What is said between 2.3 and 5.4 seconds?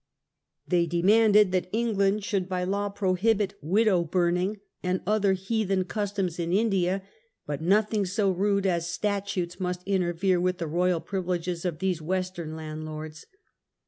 by law prohibit wid ow burning and other